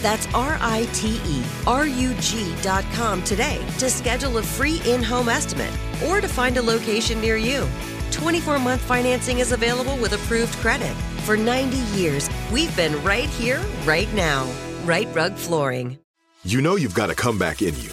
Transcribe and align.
That's 0.00 0.26
R 0.34 0.58
I 0.60 0.88
T 0.92 1.20
E 1.24 1.42
R 1.66 1.86
U 1.86 2.14
G.com 2.20 3.22
today 3.22 3.64
to 3.78 3.90
schedule 3.90 4.38
a 4.38 4.42
free 4.42 4.80
in 4.86 5.02
home 5.02 5.28
estimate 5.28 5.72
or 6.06 6.20
to 6.20 6.28
find 6.28 6.56
a 6.56 6.62
location 6.62 7.20
near 7.20 7.36
you. 7.36 7.66
24 8.10 8.58
month 8.58 8.80
financing 8.80 9.40
is 9.40 9.52
available 9.52 9.96
with 9.96 10.12
approved 10.12 10.54
credit. 10.54 10.94
For 11.24 11.36
90 11.36 11.76
years, 11.98 12.30
we've 12.52 12.74
been 12.76 13.02
right 13.04 13.28
here, 13.28 13.60
right 13.84 14.12
now. 14.14 14.50
Rite 14.84 15.14
Rug 15.14 15.34
Flooring. 15.34 15.98
You 16.44 16.62
know 16.62 16.76
you've 16.76 16.94
got 16.94 17.10
a 17.10 17.14
comeback 17.14 17.62
in 17.62 17.76
you. 17.80 17.90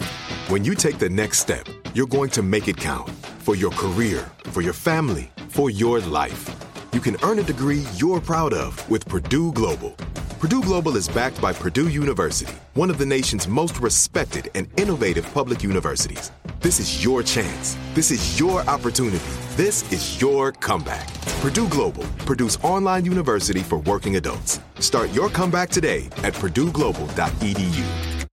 When 0.48 0.64
you 0.64 0.74
take 0.74 0.98
the 0.98 1.10
next 1.10 1.40
step, 1.40 1.66
you're 1.94 2.06
going 2.06 2.30
to 2.30 2.42
make 2.42 2.68
it 2.68 2.76
count 2.76 3.10
for 3.40 3.56
your 3.56 3.72
career, 3.72 4.30
for 4.44 4.62
your 4.62 4.72
family, 4.72 5.30
for 5.48 5.68
your 5.68 6.00
life. 6.00 6.48
You 6.92 7.00
can 7.00 7.16
earn 7.22 7.38
a 7.40 7.42
degree 7.42 7.84
you're 7.96 8.20
proud 8.20 8.54
of 8.54 8.88
with 8.88 9.04
Purdue 9.06 9.52
Global. 9.52 9.96
Purdue 10.46 10.62
Global 10.62 10.96
is 10.96 11.08
backed 11.08 11.40
by 11.40 11.52
Purdue 11.52 11.88
University, 11.88 12.54
one 12.74 12.88
of 12.88 12.98
the 12.98 13.04
nation's 13.04 13.48
most 13.48 13.80
respected 13.80 14.48
and 14.54 14.68
innovative 14.78 15.28
public 15.34 15.64
universities. 15.64 16.30
This 16.60 16.78
is 16.78 17.02
your 17.02 17.24
chance. 17.24 17.76
This 17.94 18.12
is 18.12 18.38
your 18.38 18.60
opportunity. 18.70 19.18
This 19.56 19.82
is 19.90 20.20
your 20.20 20.52
comeback. 20.52 21.12
Purdue 21.40 21.68
Global, 21.68 22.04
Purdue's 22.26 22.58
online 22.58 23.04
university 23.04 23.58
for 23.58 23.78
working 23.78 24.14
adults. 24.14 24.60
Start 24.78 25.10
your 25.10 25.30
comeback 25.30 25.68
today 25.68 26.06
at 26.22 26.32
purdueglobal.edu. 26.34 28.28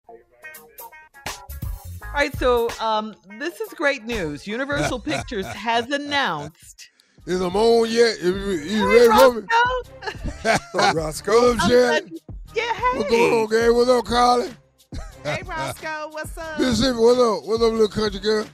All 2.03 2.13
right, 2.13 2.37
so 2.37 2.69
um, 2.79 3.15
this 3.39 3.59
is 3.59 3.73
great 3.73 4.05
news. 4.05 4.45
Universal 4.45 4.99
Pictures 5.13 5.47
has 5.47 5.89
announced. 5.89 6.91
Is 7.25 7.39
I'm 7.41 7.55
on 7.55 7.89
yet? 7.89 8.21
You, 8.21 8.35
you 8.35 8.85
Hey, 8.89 9.07
ready 9.07 9.07
for 9.07 9.41
me? 9.41 9.47
Roscoe. 10.73 10.93
Roscoe. 10.93 11.31
What's 11.31 11.63
up, 11.63 11.63
I'm 11.63 11.69
Shannon? 11.69 12.17
Yeah, 12.53 12.73
hey. 12.73 12.97
What's 12.97 13.09
going 13.09 13.33
on, 13.33 13.49
gang? 13.49 13.75
What's 13.75 13.89
up, 13.89 14.05
Carly? 14.05 14.49
Hey, 15.23 15.41
Roscoe, 15.45 16.09
what's 16.11 16.37
up? 16.37 16.59
Mississippi, 16.59 16.97
what's 16.99 17.19
up? 17.19 17.47
What's 17.47 17.63
up, 17.63 17.71
little 17.71 17.87
country 17.87 18.19
girl? 18.19 18.45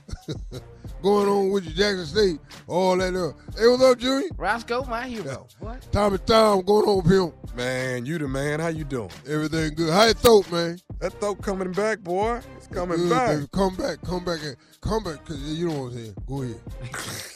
going 1.02 1.28
on 1.28 1.50
with 1.50 1.64
you, 1.64 1.72
Jackson 1.72 2.06
State, 2.06 2.38
all 2.68 2.96
that. 2.96 3.12
Uh. 3.12 3.32
Hey, 3.58 3.66
what's 3.66 3.82
up, 3.82 3.98
Junior? 3.98 4.28
Roscoe, 4.36 4.84
my 4.84 5.08
hero. 5.08 5.48
What? 5.58 5.84
Tommy 5.90 6.18
Tom, 6.18 6.62
going 6.62 6.88
on 6.88 7.02
with 7.02 7.10
him? 7.12 7.32
Man, 7.56 8.06
you 8.06 8.18
the 8.18 8.28
man. 8.28 8.60
How 8.60 8.68
you 8.68 8.84
doing? 8.84 9.10
Everything 9.28 9.74
good. 9.74 9.92
How 9.92 10.04
you 10.04 10.14
throat, 10.14 10.50
man? 10.52 10.78
That 11.00 11.12
throat 11.14 11.42
coming 11.42 11.72
back, 11.72 11.98
boy. 12.00 12.40
It's 12.56 12.68
coming 12.68 12.98
Good, 12.98 13.10
back. 13.10 13.28
baby. 13.30 13.48
Come 13.52 13.74
back, 13.74 14.00
come 14.02 14.24
back, 14.24 14.38
and 14.44 14.56
come 14.80 15.02
back, 15.02 15.24
because 15.24 15.42
you 15.58 15.68
know 15.68 15.80
what 15.80 15.86
I'm 15.86 15.94
saying. 15.94 16.14
Go 16.28 16.42
ahead. 16.42 16.60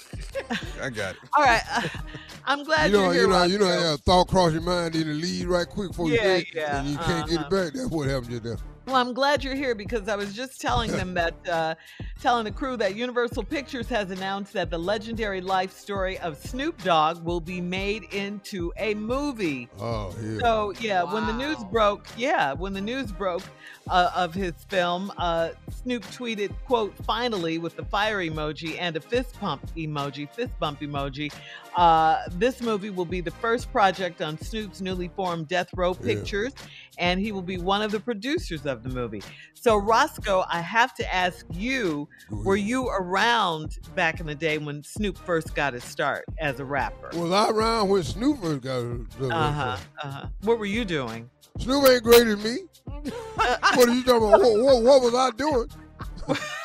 I 0.81 0.91
got 0.91 1.15
it. 1.15 1.21
All 1.37 1.45
right. 1.45 1.63
uh, 1.73 1.83
I'm 2.47 2.65
glad 2.65 2.91
you 2.91 2.99
know, 2.99 3.11
here, 3.11 3.23
you 3.23 3.29
know, 3.29 3.45
you 3.45 3.59
know, 3.59 3.67
Roscoe. 3.67 3.87
how 3.87 3.95
a 3.95 3.97
thought 3.99 4.29
cross 4.29 4.53
your 4.53 4.61
mind, 4.63 4.95
then 4.95 5.09
it 5.09 5.15
lead 5.15 5.47
right 5.47 5.67
quick 5.67 5.89
before 5.89 6.09
you 6.09 6.15
Yeah, 6.15 6.37
it, 6.37 6.47
yeah, 6.55 6.79
and 6.79 6.89
you 6.89 6.99
can't 6.99 7.29
get 7.29 7.39
uh-huh. 7.39 7.47
it 7.47 7.51
back. 7.51 7.73
That's 7.73 7.89
what 7.89 8.09
happened 8.09 8.31
just 8.31 8.43
there. 8.43 8.59
Well, 8.87 8.97
I'm 8.97 9.15
glad 9.15 9.43
you're 9.43 9.55
here 9.55 9.75
because 9.75 10.09
I 10.09 10.17
was 10.17 10.35
just 10.35 10.61
telling 10.61 10.91
them 10.91 11.15
that, 11.15 11.35
uh, 11.49 11.75
telling 12.21 12.45
the 12.45 12.51
crew 12.51 12.77
that 12.77 12.95
Universal 12.95 13.45
Pictures 13.45 13.89
has 13.89 14.11
announced 14.11 14.53
that 14.53 14.69
the 14.71 14.79
legendary 14.79 15.41
life 15.41 15.73
story 15.73 16.19
of 16.19 16.37
Snoop 16.37 16.83
Dogg 16.83 17.25
will 17.25 17.41
be 17.41 17.63
made 17.63 18.05
into 18.13 18.73
a 18.77 18.93
movie. 18.95 19.71
Oh, 19.81 20.15
yeah. 20.23 20.39
So 20.39 20.75
yeah, 20.81 21.03
when 21.03 21.27
the 21.27 21.33
news 21.33 21.65
broke, 21.65 22.07
yeah, 22.19 22.53
when 22.53 22.75
the 22.75 22.81
news 22.81 23.11
broke 23.11 23.43
uh, 23.89 24.11
of 24.15 24.35
his 24.35 24.53
film, 24.69 25.11
uh, 25.17 25.51
Snoop 25.83 26.05
tweeted, 26.07 26.53
"quote 26.67 26.95
Finally!" 27.05 27.57
with 27.57 27.77
the 27.77 27.85
fire 27.87 28.19
emoji 28.19 28.77
and 28.79 28.97
a 28.97 29.01
fist 29.01 29.39
pump 29.41 29.67
emoji, 29.77 30.31
fist 30.31 30.53
bump 30.59 30.81
emoji. 30.81 31.33
Uh, 31.77 32.23
this 32.33 32.61
movie 32.61 32.91
will 32.91 33.05
be 33.05 33.21
the 33.21 33.31
first 33.31 33.73
project 33.73 34.23
on 34.23 34.39
Snoop's 34.39 34.81
newly 34.81 35.09
formed 35.09 35.49
Death 35.49 35.71
Row 35.75 35.97
Yeah. 36.01 36.15
Pictures, 36.15 36.53
and 36.99 37.21
he 37.21 37.33
will 37.33 37.43
be 37.43 37.59
one 37.59 37.83
of 37.83 37.91
the 37.91 38.01
producers 38.01 38.65
of 38.67 38.74
the 38.83 38.89
movie. 38.89 39.23
So 39.55 39.77
Roscoe, 39.77 40.45
I 40.49 40.61
have 40.61 40.95
to 40.97 41.15
ask 41.15 41.47
you: 41.53 42.09
Were 42.31 42.57
you 42.57 42.89
around 42.89 43.79
back 43.95 44.21
in 44.21 44.27
the 44.27 44.35
day 44.35 44.59
when 44.59 44.83
Snoop 44.83 45.17
first 45.19 45.55
got 45.55 45.75
his 45.75 45.85
start 45.85 46.25
as 46.39 46.61
a 46.61 46.65
rapper? 46.65 47.11
Was 47.19 47.33
I 47.33 47.49
around 47.51 47.89
when 47.89 48.03
Snoop 48.03 48.41
first 48.41 48.63
got 48.63 48.79
it? 48.81 49.01
Uh 49.21 49.53
huh. 49.53 49.77
Uh 50.03 50.11
huh. 50.11 50.27
What 50.43 50.59
were 50.59 50.67
you 50.67 50.85
doing? 50.85 51.31
Snoop 51.59 51.89
ain't 51.89 52.03
greater 52.03 52.35
than 52.35 52.43
me. 52.43 52.59
what 53.35 53.89
are 53.89 53.95
you 53.95 54.03
talking 54.03 54.29
about? 54.29 54.41
What, 54.41 54.61
what, 54.61 54.83
what 54.83 55.03
was 55.03 55.15
I 55.15 55.31
doing? 55.37 55.69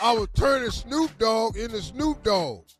I 0.01 0.13
was 0.13 0.27
turning 0.35 0.71
Snoop 0.71 1.17
Dogg 1.17 1.57
into 1.57 1.81
Snoop 1.81 2.23
Dogg. 2.23 2.63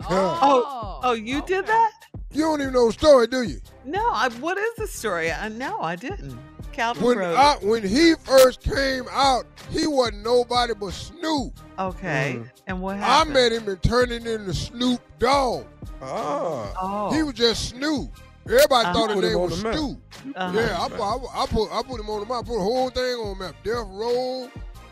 Oh, 0.10 1.00
oh, 1.02 1.12
you 1.12 1.42
did 1.42 1.66
that? 1.66 1.92
You 2.32 2.42
don't 2.42 2.60
even 2.60 2.72
know 2.72 2.86
the 2.86 2.92
story, 2.92 3.26
do 3.26 3.42
you? 3.42 3.60
No. 3.84 4.10
I, 4.10 4.28
what 4.40 4.58
is 4.58 4.74
the 4.76 4.86
story? 4.86 5.30
I 5.30 5.48
no, 5.48 5.80
I 5.80 5.96
didn't. 5.96 6.38
Calvin 6.78 7.02
When 7.02 7.18
wrote. 7.18 7.36
I, 7.36 7.54
when 7.56 7.82
he 7.82 8.14
first 8.22 8.60
came 8.62 9.04
out, 9.10 9.44
he 9.68 9.88
wasn't 9.88 10.22
nobody 10.22 10.74
but 10.74 10.92
Snoop. 10.92 11.58
Okay. 11.76 12.36
Mm. 12.38 12.50
And 12.68 12.80
what 12.80 12.96
happened? 12.98 13.36
I 13.36 13.40
met 13.40 13.52
him 13.52 13.68
and 13.68 13.82
turned 13.82 14.12
him 14.12 14.26
into 14.28 14.54
Snoop 14.54 15.00
Dogg. 15.18 15.66
Ah. 16.00 16.72
Oh. 16.80 17.12
He 17.12 17.24
was 17.24 17.34
just 17.34 17.70
Snoop. 17.70 18.10
Everybody 18.46 18.72
Uh-huh. 18.86 18.92
thought 18.92 19.10
his 19.10 19.22
name 19.22 19.40
was 19.40 19.60
the. 19.62 19.72
Snoop. 19.74 19.98
Uh-huh. 20.36 20.58
Yeah, 20.58 20.80
I, 20.80 20.88
put- 20.88 21.00
I, 21.00 21.16
put- 21.18 21.30
I 21.34 21.46
put 21.46 21.72
I 21.72 21.82
put 21.82 22.00
him 22.00 22.10
on 22.10 22.20
the 22.20 22.26
map. 22.26 22.44
I 22.44 22.46
put 22.46 22.54
the 22.54 22.60
whole 22.62 22.90
thing 22.90 23.02
on 23.16 23.38
the 23.38 23.44
map. 23.44 23.54
Death 23.64 23.86
Row, 23.88 24.48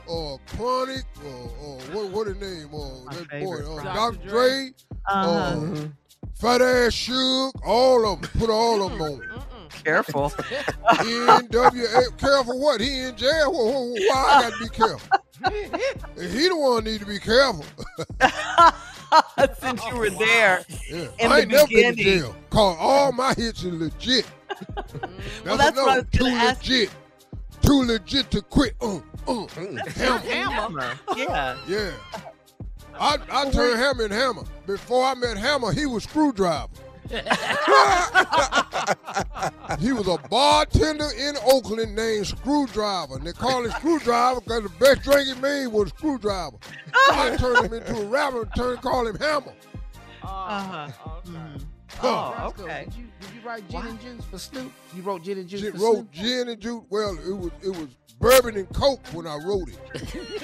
or 0.09 0.41
Chronic, 0.57 1.05
or, 1.25 1.51
or 1.63 1.79
what 1.93 2.11
what 2.11 2.27
his 2.27 2.37
name? 2.37 2.69
Or 2.75 3.05
My 3.07 3.15
that 3.15 3.29
boy, 3.45 3.57
uh, 3.59 3.83
Dr. 3.83 4.17
Dr. 4.19 4.29
Dre, 4.29 4.71
Uh-huh. 5.07 5.61
uh, 5.61 5.87
Fat 6.35 6.61
Ass 6.61 6.93
Suge, 6.93 7.53
all 7.65 8.13
of 8.13 8.21
them. 8.21 8.31
Put 8.39 8.51
all 8.51 8.83
of 8.83 8.93
them 8.93 9.01
on. 9.01 9.43
Careful. 9.85 10.31
NWA. 10.89 12.17
Careful 12.19 12.61
what? 12.61 12.81
He 12.81 13.01
in 13.01 13.17
jail. 13.17 13.53
Wh- 13.53 13.99
wh- 13.99 14.09
Why 14.11 14.25
I 14.39 14.43
got 14.43 14.53
to 14.53 14.59
be 14.63 14.69
careful? 14.69 15.19
And 15.45 16.31
he 16.33 16.49
the 16.49 16.57
one 16.57 16.85
need 16.85 17.01
to 17.01 17.07
be 17.07 17.19
careful. 17.19 17.65
since 19.61 19.85
you 19.87 19.97
were 19.97 20.11
there 20.11 20.65
Yeah. 20.91 21.09
in 21.19 21.33
I 21.33 21.37
the 21.37 21.43
ain't 21.43 21.51
never 21.51 21.67
been 21.69 21.91
to 21.91 21.97
beginning. 21.97 22.21
jail. 22.21 22.37
Cause 22.51 22.77
all 22.81 23.13
my 23.13 23.35
hits 23.35 23.65
are 23.65 23.73
legit. 23.73 24.27
Well, 25.45 25.57
that's 25.57 25.77
what 25.77 25.89
I 25.91 25.97
was 25.99 26.07
Too 26.13 26.19
gonna 26.21 26.35
ask- 26.35 26.63
legit. 26.63 26.91
Too 27.63 27.83
legit 27.85 28.31
to 28.31 28.43
quit. 28.43 28.75
Uh, 28.81 28.99
uh, 29.27 29.47
hammer. 29.49 30.31
Hammer. 30.31 30.93
Yeah. 31.17 31.57
Yeah. 31.67 31.91
I, 32.99 33.19
I 33.31 33.51
turned 33.51 33.79
Hammer 33.79 34.05
and 34.05 34.13
Hammer. 34.13 34.45
Before 34.67 35.05
I 35.05 35.15
met 35.15 35.37
Hammer, 35.37 35.73
he 35.73 35.85
was 35.87 36.05
Screwdriver. 36.05 36.69
he 39.81 39.93
was 39.93 40.07
a 40.09 40.17
bartender 40.29 41.09
in 41.19 41.35
Oakland 41.47 41.95
named 41.95 42.27
Screwdriver. 42.27 43.17
And 43.17 43.27
they 43.27 43.33
call 43.33 43.65
him 43.65 43.71
Screwdriver 43.73 44.41
because 44.41 44.63
the 44.65 44.69
best 44.81 45.03
drink 45.03 45.29
he 45.29 45.35
made 45.41 45.67
was 45.69 45.89
Screwdriver. 45.91 46.57
I 47.11 47.37
turned 47.39 47.67
him 47.67 47.75
into 47.75 47.97
a 48.01 48.05
rapper 48.07 48.43
and 48.43 48.55
turned 48.55 48.81
call 48.83 49.07
him 49.07 49.17
Hammer. 49.17 49.53
Uh-huh. 50.23 50.89
Okay. 51.07 51.31
Mhm. 51.31 51.63
Huh. 51.99 52.33
Oh, 52.37 52.49
okay. 52.59 52.85
Did 52.87 52.95
you, 52.95 53.05
did 53.21 53.31
you 53.35 53.41
write 53.47 53.69
Gin 53.71 53.87
and 53.87 54.01
Juice 54.01 54.25
for 54.31 54.39
Snoop? 54.39 54.73
You 54.95 55.03
wrote 55.03 55.23
Gin 55.23 55.39
and 55.39 55.49
Juice 55.49 55.61
Shit 55.61 55.75
for 55.75 55.81
wrote 55.81 55.95
Snoop? 55.95 56.11
gin 56.13 56.49
and 56.49 56.61
juice. 56.61 56.83
Well, 56.91 57.17
it 57.27 57.33
was 57.33 57.51
it 57.63 57.69
was 57.71 57.89
bourbon 58.19 58.57
and 58.57 58.69
coke 58.75 59.01
when 59.13 59.27
I 59.27 59.37
wrote 59.37 59.69
it. 59.69 59.79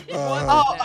Uh, 0.13 0.47
Oh. 0.49 0.77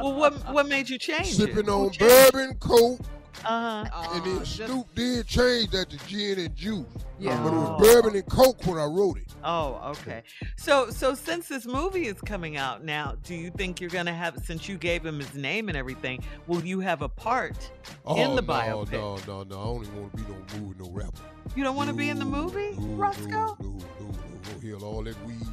Well, 0.00 0.14
what 0.14 0.34
what 0.52 0.68
made 0.68 0.88
you 0.90 0.98
change 0.98 1.32
Sipping 1.34 1.58
it? 1.58 1.68
on 1.68 1.90
bourbon, 1.98 2.54
coke, 2.58 3.00
Uh-huh. 3.44 4.10
and 4.14 4.24
then 4.24 4.36
Uh, 4.36 4.44
just- 4.44 4.56
Snoop 4.56 4.94
did 4.94 5.26
change 5.26 5.70
that 5.70 5.90
to 5.90 5.96
gin 6.06 6.38
and 6.38 6.54
juice. 6.56 6.86
Yeah. 7.18 7.42
But 7.42 7.52
it 7.52 7.56
was 7.56 7.80
bourbon 7.80 8.14
and 8.16 8.26
coke 8.26 8.64
when 8.66 8.78
I 8.78 8.84
wrote 8.84 9.16
it. 9.18 9.24
Oh, 9.44 9.80
okay. 9.92 10.22
So 10.56 10.90
so 10.90 11.14
since 11.14 11.48
this 11.48 11.64
movie 11.66 12.06
is 12.06 12.20
coming 12.20 12.56
out 12.56 12.84
now, 12.84 13.16
do 13.22 13.34
you 13.34 13.50
think 13.50 13.80
you're 13.80 13.90
gonna 13.90 14.12
have 14.14 14.38
since 14.44 14.68
you 14.68 14.76
gave 14.76 15.04
him 15.04 15.18
his 15.20 15.34
name 15.34 15.68
and 15.68 15.76
everything, 15.76 16.22
will 16.46 16.64
you 16.64 16.80
have 16.80 17.02
a 17.02 17.08
part 17.08 17.70
Oh, 18.04 18.16
in 18.16 18.34
the 18.36 18.42
no, 18.42 18.52
biopic? 18.52 18.92
no, 18.92 19.16
no, 19.26 19.42
no. 19.44 19.60
I 19.60 19.64
don't 19.64 19.82
even 19.84 20.00
want 20.02 20.12
to 20.12 20.16
be 20.18 20.32
no 20.32 20.60
movie, 20.60 20.74
no 20.84 20.90
rapper. 20.90 21.20
You 21.54 21.64
don't 21.64 21.76
want 21.76 21.88
to 21.88 21.94
be 21.94 22.10
in 22.10 22.18
the 22.18 22.24
movie, 22.24 22.72
no, 22.78 22.86
Roscoe? 22.96 23.28
No, 23.30 23.56
no, 23.60 23.68
no, 23.70 24.08
no. 24.10 24.60
Heal 24.60 24.84
all 24.84 25.02
that 25.04 25.16
weed. 25.26 25.46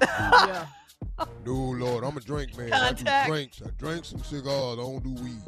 yeah. 0.00 0.66
No, 1.44 1.52
Lord, 1.54 2.04
I'm 2.04 2.16
a 2.16 2.20
drink 2.20 2.56
man. 2.56 2.70
Contact. 2.70 3.08
I 3.08 3.24
do 3.26 3.32
drinks. 3.32 3.62
I 3.64 3.70
drink 3.78 4.04
some 4.04 4.22
cigars. 4.22 4.78
I 4.78 4.82
don't 4.82 5.02
do 5.02 5.10
weed. 5.22 5.42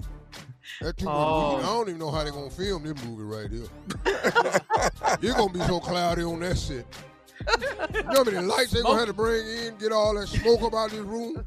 That 0.80 0.96
too 0.96 1.04
much 1.06 1.14
Oh. 1.16 1.56
weed. 1.56 1.62
I 1.62 1.66
don't 1.66 1.88
even 1.88 1.98
know 1.98 2.10
how 2.10 2.22
they're 2.24 2.32
gonna 2.32 2.50
film 2.50 2.82
this 2.84 3.04
movie 3.04 3.22
right 3.22 3.50
here. 3.50 5.18
You're 5.20 5.34
gonna 5.34 5.52
be 5.52 5.60
so 5.60 5.80
cloudy 5.80 6.22
on 6.22 6.40
that 6.40 6.58
shit. 6.58 6.86
You 7.94 8.02
know 8.04 8.12
how 8.14 8.24
many 8.24 8.38
lights 8.38 8.70
they 8.72 8.82
gonna 8.82 8.98
have 8.98 9.08
to 9.08 9.12
bring 9.12 9.46
in, 9.46 9.76
get 9.76 9.92
all 9.92 10.14
that 10.14 10.28
smoke 10.28 10.62
up 10.62 10.72
out 10.74 10.86
of 10.86 10.92
this 10.92 11.00
room? 11.00 11.44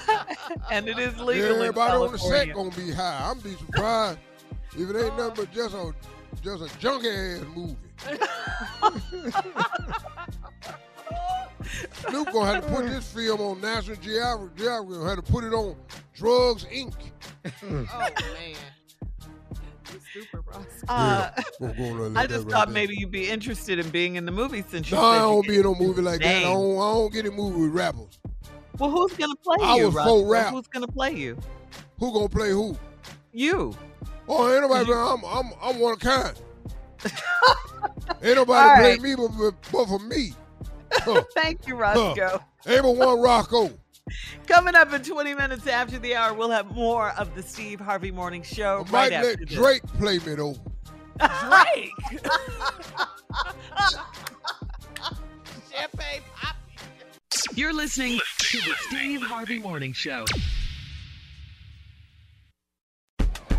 and 0.70 0.88
it 0.88 0.98
is 0.98 1.18
legal 1.18 1.54
in 1.54 1.60
Everybody 1.60 1.92
on 1.92 2.12
the 2.12 2.18
set 2.18 2.52
gonna 2.52 2.70
be 2.70 2.90
high. 2.90 3.30
I'm 3.30 3.38
be 3.40 3.54
surprised 3.54 4.18
if 4.76 4.90
it 4.90 4.96
ain't 4.96 5.16
nothing 5.16 5.34
but 5.44 5.52
just 5.52 5.74
a 5.74 5.94
just 6.42 6.62
a 6.62 6.66
junky 6.78 7.40
ass 7.40 7.46
movie. 7.54 7.76
Luke 12.12 12.28
gonna 12.32 12.52
have 12.52 12.66
to 12.66 12.72
put 12.74 12.86
this 12.86 13.12
film 13.12 13.40
on 13.40 13.60
National 13.60 13.96
Geographic. 13.96 14.56
Geographic 14.56 14.88
gonna 14.90 15.08
have 15.08 15.24
to 15.24 15.32
put 15.32 15.44
it 15.44 15.54
on 15.54 15.76
Drugs 16.14 16.64
Inc. 16.66 16.92
Oh 17.64 18.08
man. 18.34 18.56
Super 20.12 20.40
Roscoe. 20.46 20.86
Uh, 20.88 21.30
We're 21.60 22.06
I 22.16 22.26
that 22.26 22.28
just 22.28 22.44
right 22.44 22.50
thought 22.52 22.68
there. 22.68 22.74
maybe 22.74 22.94
you'd 22.96 23.10
be 23.10 23.28
interested 23.28 23.78
in 23.78 23.88
being 23.90 24.16
in 24.16 24.24
the 24.26 24.32
movie 24.32 24.62
since 24.68 24.90
you 24.90 24.96
No, 24.96 25.02
I 25.02 25.16
said 25.16 25.16
you 25.16 25.30
don't 25.32 25.48
be 25.48 25.56
in 25.56 25.62
no 25.62 25.74
movie 25.74 26.02
like 26.02 26.20
that. 26.20 26.36
I 26.36 26.40
don't, 26.42 26.76
I 26.76 26.92
don't 26.92 27.12
get 27.12 27.26
in 27.26 27.34
movie 27.34 27.60
with 27.62 27.72
rappers. 27.72 28.18
Well, 28.78 28.90
who's 28.90 29.12
gonna 29.14 29.36
play 29.36 29.56
I 29.60 29.76
you, 29.76 29.86
was 29.86 29.94
Roscoe? 29.94 30.10
full 30.10 30.26
rap. 30.26 30.52
Who's 30.52 30.66
gonna 30.68 30.86
play 30.86 31.12
you? 31.14 31.38
Who 31.98 32.12
gonna 32.12 32.28
play 32.28 32.50
who? 32.50 32.76
You. 33.32 33.74
Oh, 34.28 34.50
ain't 34.52 34.62
nobody. 34.62 34.92
I'm, 34.92 35.24
I'm, 35.24 35.52
I'm 35.62 35.78
one 35.78 35.92
of 35.94 35.98
kind. 35.98 36.34
ain't 38.22 38.36
nobody 38.36 38.68
All 38.70 38.76
play 38.76 38.98
me 38.98 39.14
but, 39.14 39.28
but, 39.38 39.54
but 39.72 39.86
for 39.86 39.98
me. 39.98 40.32
Huh. 40.92 41.22
Thank 41.34 41.66
you, 41.66 41.76
Roscoe. 41.76 42.42
Ain't 42.66 42.82
but 42.82 42.96
one 42.96 43.20
Rocco. 43.20 43.70
Coming 44.46 44.74
up 44.74 44.92
in 44.92 45.02
20 45.02 45.34
minutes 45.34 45.66
after 45.66 45.98
the 45.98 46.14
hour, 46.14 46.34
we'll 46.34 46.50
have 46.50 46.74
more 46.74 47.10
of 47.10 47.34
the 47.34 47.42
Steve 47.42 47.80
Harvey 47.80 48.10
Morning 48.10 48.42
Show 48.42 48.84
I 48.88 48.90
right 48.90 48.92
might 48.92 49.12
after 49.12 49.28
let 49.28 49.38
this. 49.40 49.50
Drake 49.50 49.82
play 49.98 50.18
me 50.18 50.34
though. 50.34 50.56
Drake. 51.18 51.90
Champagne 55.70 56.20
pop. 56.36 56.56
You're 57.54 57.72
listening 57.72 58.18
to 58.38 58.58
the 58.58 58.74
Steve 58.88 59.22
Harvey 59.22 59.58
Morning 59.58 59.92
Show. 59.92 60.24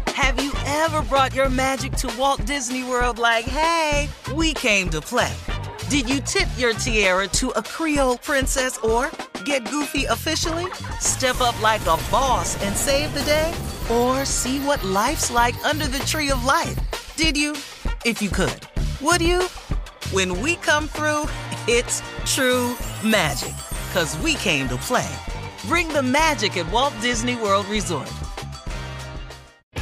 Have 0.07 0.41
you 0.43 0.51
ever 0.65 1.01
brought 1.03 1.33
your 1.33 1.49
magic 1.49 1.93
to 1.93 2.11
Walt 2.17 2.45
Disney 2.45 2.83
World 2.83 3.17
like, 3.17 3.45
hey, 3.45 4.09
we 4.35 4.53
came 4.53 4.89
to 4.89 5.01
play? 5.01 5.33
Did 5.89 6.09
you 6.09 6.21
tip 6.21 6.47
your 6.57 6.73
tiara 6.73 7.27
to 7.29 7.49
a 7.51 7.63
Creole 7.63 8.17
princess 8.17 8.77
or 8.79 9.09
get 9.43 9.69
goofy 9.69 10.05
officially? 10.05 10.65
Step 10.99 11.41
up 11.41 11.59
like 11.61 11.81
a 11.81 11.97
boss 12.09 12.61
and 12.63 12.75
save 12.75 13.13
the 13.13 13.21
day? 13.23 13.53
Or 13.91 14.25
see 14.25 14.59
what 14.59 14.83
life's 14.83 15.29
like 15.29 15.55
under 15.65 15.87
the 15.87 15.99
tree 15.99 16.31
of 16.31 16.43
life? 16.45 16.79
Did 17.15 17.37
you? 17.37 17.53
If 18.05 18.21
you 18.21 18.29
could. 18.29 18.59
Would 19.01 19.21
you? 19.21 19.43
When 20.11 20.41
we 20.41 20.55
come 20.57 20.87
through, 20.87 21.27
it's 21.67 22.01
true 22.25 22.75
magic. 23.03 23.53
Cause 23.93 24.17
we 24.19 24.35
came 24.35 24.67
to 24.69 24.77
play. 24.77 25.09
Bring 25.67 25.87
the 25.89 26.03
magic 26.03 26.57
at 26.57 26.71
Walt 26.71 26.93
Disney 27.01 27.35
World 27.35 27.65
Resort. 27.67 28.11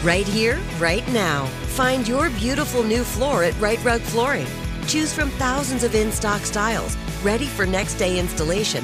Right 0.04 0.28
here, 0.28 0.60
right 0.80 1.08
now. 1.10 1.46
Find 1.78 2.08
your 2.08 2.30
beautiful 2.32 2.84
new 2.84 3.04
floor 3.04 3.44
at 3.44 3.60
Rite 3.62 3.84
Rug 3.84 4.02
Flooring. 4.02 4.48
Choose 4.88 5.14
from 5.14 5.30
thousands 5.32 5.84
of 5.84 5.94
in 5.96 6.12
stock 6.12 6.42
styles, 6.42 6.98
ready 7.24 7.46
for 7.46 7.66
next 7.66 7.96
day 7.96 8.20
installation, 8.20 8.84